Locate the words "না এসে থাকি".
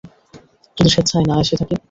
1.27-1.75